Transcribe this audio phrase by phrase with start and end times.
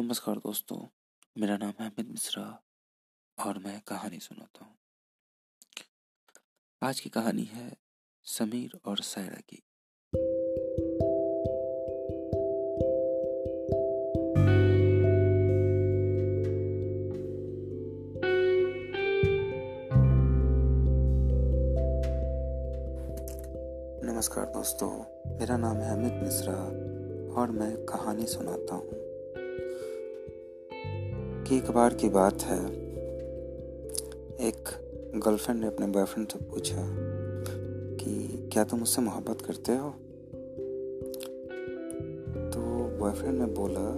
[0.00, 0.86] नमस्कार दोस्तों,
[1.38, 2.62] मेरा नाम है अमित मिश्रा
[3.46, 4.74] और मैं कहानी सुनाता हूँ।
[6.82, 7.76] आज की कहानी है
[8.24, 9.62] समीर और सायरा की।
[24.04, 25.04] नमस्कार दोस्तों,
[25.38, 26.56] मेरा नाम है अमित मिश्रा
[27.40, 29.07] और मैं कहानी सुनाता हूँ।
[31.48, 32.66] कि एक बार की बात है।
[34.40, 34.68] एक
[35.16, 36.76] गर्लफ्रेंड ने अपने बॉयफ्रेंड से पूछा
[37.96, 39.90] कि, क्या तुम मुझसे मोहब्बत करते हो?
[42.50, 42.60] तो
[42.98, 43.96] बॉयफ्रेंड ने बोला,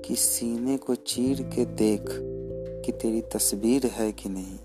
[0.00, 2.04] कि सीने को चीर के देख
[2.84, 4.58] कि तेरी तस्वीर है कि नहीं,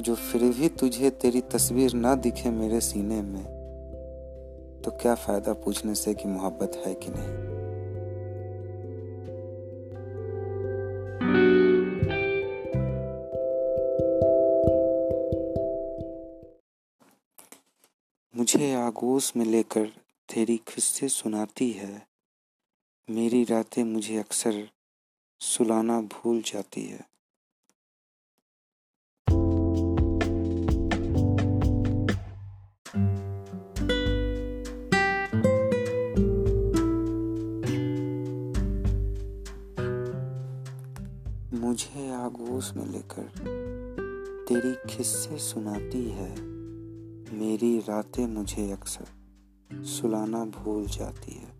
[0.00, 3.44] जो फिर भी तुझे तेरी तस्वीर ना दिखे मेरे सीने में
[4.84, 7.51] तो क्या फ़ायदा पूछने से कि मोहब्बत है कि नहीं?
[18.56, 19.86] मुझे आगोश में लेकर
[20.34, 22.06] तेरी किस्से सुनाती है।
[23.10, 24.68] मेरी रातें मुझे अक्सर
[25.40, 27.08] सुलाना भूल जाती है।
[41.60, 43.28] मुझे आगोश में लेकर
[44.48, 46.51] तेरी किस्से सुनाती है।
[47.32, 49.04] मेरी रातें मुझे अक्सर
[49.82, 51.52] सुलाना भूल जाती है।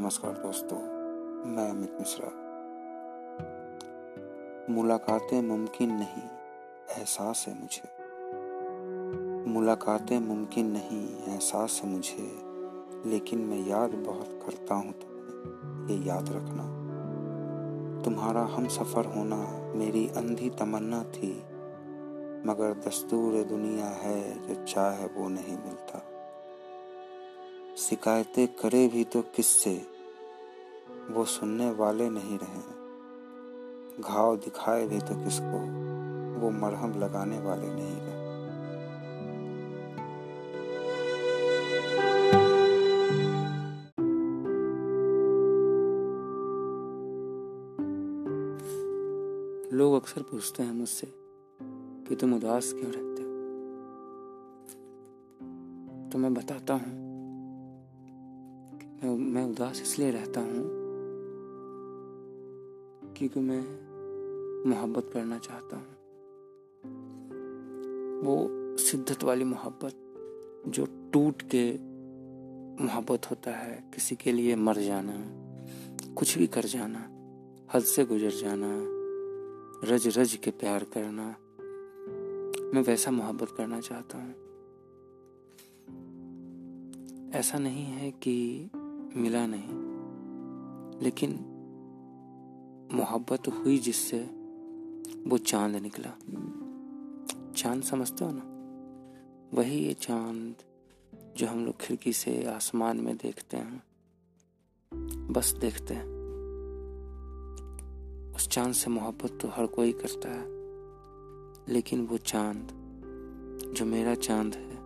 [0.00, 0.78] नमस्कार दोस्तों,
[1.46, 2.28] मैं अमित मिश्रा।
[4.74, 6.28] मुलाकातें मुमकिन नहीं,
[6.98, 7.96] एहसास है मुझे।
[9.50, 12.45] मुलाकातें मुमकिन नहीं, एहसास है मुझे।
[13.06, 15.16] लेकिन मैं याद बहुत करता हूँ तुम्हें।
[15.88, 16.86] ये याद रखना।
[18.04, 19.36] तुम्हारा हम सफ़र होना
[19.78, 21.32] मेरी अंधी तमन्ना थी,
[22.46, 26.02] मगर दस्तूर दुनिया है जो चाहे वो नहीं मिलता।
[27.76, 29.86] शिकायतें करे भी तो किससे?
[31.10, 32.76] वो सुनने वाले नहीं रहे।
[34.02, 35.86] घाव दिखाए भी तो किसको?
[36.40, 38.15] वो मरहम लगाने वाले नहीं रहे।
[49.72, 51.06] लोग अक्सर पूछते हैं मुझसे
[52.08, 53.28] कि तुम उदास क्यों रहते हो?
[56.12, 57.06] तो मैं बताता हूँ।
[58.74, 60.70] मैं, मैं उदास इसलिए रहता हूँ
[63.14, 63.60] क्योंकि मैं
[64.68, 65.86] मोहब्बत करना चाहता हूँ।
[68.22, 69.92] वो शिद्दत वाली मोहब्बत
[70.70, 71.72] जो टूट के
[72.84, 75.14] मोहब्बत होता है किसी के लिए मर जाना
[76.14, 76.98] कुछ भी कर जाना
[77.74, 78.95] हद से गुजर जाना
[79.84, 81.36] रज रज के प्यार करना।
[82.74, 84.34] मैं वैसा मोहब्बत करना चाहता हूँ।
[87.30, 88.70] ऐसा नहीं है कि
[89.16, 89.68] मिला नहीं,
[91.00, 91.32] लेकिन
[92.92, 94.18] मोहब्बत हुई जिससे
[95.26, 96.10] वो चाँद निकला।
[97.52, 98.42] चाँद समझते हो ना?
[99.54, 100.54] वही ये चाँद
[101.36, 103.82] जो हम लोग खिड़की से आसमान में देखते हैं।
[105.32, 106.15] बस देखते हैं।
[108.36, 110.44] उस चाँद से मोहब्बत तो हर कोई करता है,
[111.68, 112.68] लेकिन वो चाँद,
[113.76, 114.76] जो मेरा चाँद है,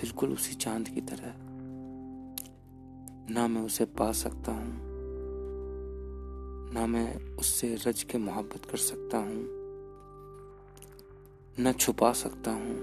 [0.00, 1.34] बिल्कुल उसी चाँद की तरह
[3.34, 4.72] ना मैं उसे पा सकता हूँ,
[6.74, 9.44] ना मैं उससे रज के मोहब्बत कर सकता हूँ,
[11.60, 12.74] न छुपा सकता हूँ,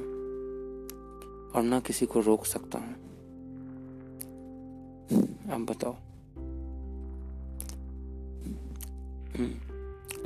[1.56, 2.94] और ना किसी को रोक सकता हूँ।
[5.52, 5.96] अब बताओ।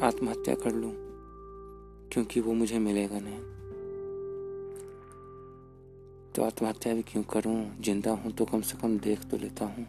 [0.03, 0.91] आत्महत्या कर लूँ,
[2.11, 3.39] क्योंकि वो मुझे मिलेगा नहीं।
[6.35, 7.75] तो आत्महत्या भी क्यों करूँ?
[7.81, 9.85] ज़िंदा हूँ तो कम से कम देख तो लेता हूँ।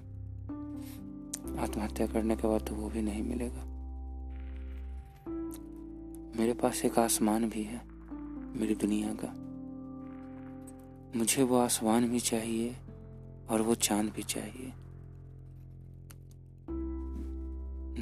[1.58, 3.64] आत्महत्या करने के बाद तो वो भी नहीं मिलेगा।
[6.40, 7.80] मेरे पास एक आसमान भी है,
[8.60, 9.34] मेरी दुनिया का।
[11.18, 12.76] मुझे वो आसमान भी चाहिए
[13.50, 14.72] और वो चाँद भी चाहिए।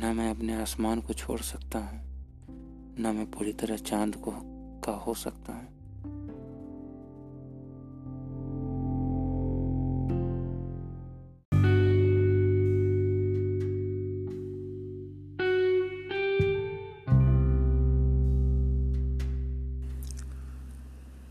[0.04, 1.98] ना मैं अपने आसमान को छोड़ सकता हूँ,
[3.00, 4.30] ना मैं पूरी तरह चाँद को
[4.84, 5.68] का हो सकता हूँ।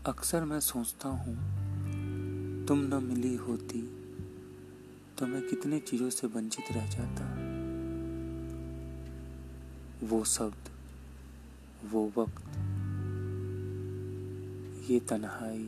[0.06, 1.36] अक्सर मैं सोचता हूँ,
[2.66, 3.82] तुम न मिली होती
[5.18, 7.33] तो मैं कितने चीज़ों से वंचित रह जाता।
[10.04, 10.68] वो शब्द,
[11.90, 12.42] वो वक्त,
[14.90, 15.64] ये तन्हाई,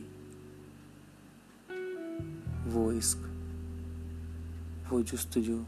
[2.67, 3.17] वो इश्क,
[4.89, 5.65] वो जस्तजू,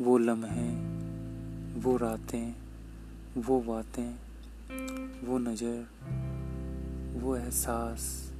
[0.00, 0.68] वो लम्हे,
[1.80, 2.54] वो रातें,
[3.38, 4.14] वो बातें,
[5.26, 5.86] वो नज़र,
[7.16, 8.32] वो एहसास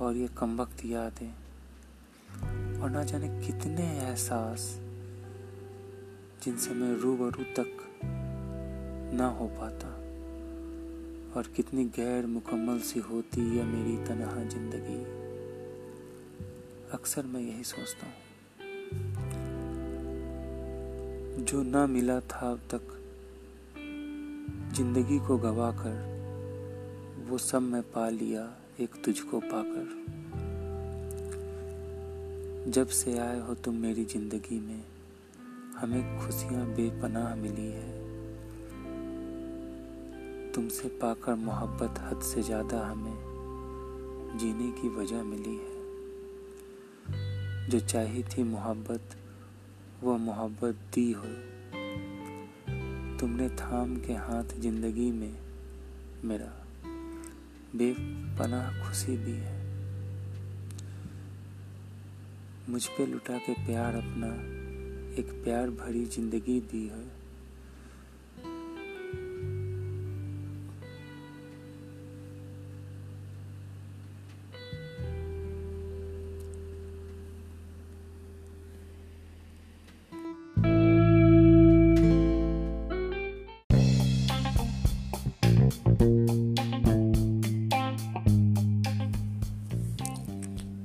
[0.00, 1.32] और ये कम वक्त यादें।
[2.80, 4.80] और ना जाने कितने एहसास
[6.44, 7.70] जिनसे मैं रूबरू तक
[9.14, 9.88] ना हो पाता
[11.36, 15.00] और कितनी गैर मुकम्मल सी होती है मेरी तनहा ज़िंदगी।
[16.92, 18.14] अक्सर मैं यही सोचता हूँ।
[21.44, 22.82] जो ना मिला था अब तक,
[24.76, 25.98] ज़िंदगी को गवा कर
[27.28, 28.44] वो सब मैं पा लिया
[28.80, 29.86] एक तुझको पाकर।
[32.70, 34.82] जब से आए हो तुम मेरी ज़िंदगी में
[35.80, 38.00] हमें खुशियाँ, बेपनाह मिली है।
[40.52, 45.78] तुमसे पाकर मोहब्बत हद से ज़्यादा हमें जीने की वजह मिली है।
[47.68, 49.16] जो चाही थी मोहब्बत
[50.02, 51.28] वह मोहब्बत दी हो।
[53.18, 55.36] तुमने थाम के हाथ ज़िंदगी में
[56.24, 56.52] मेरा
[57.76, 59.58] बेपनाह खुशी दी है।
[62.68, 64.59] मुझ पे लुटा के प्यार अपना
[65.18, 67.08] एक प्यार भरी ज़िंदगी दी है।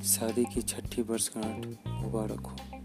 [0.06, 2.85] शादी की छठी वर्षगांठ मुबारक हो।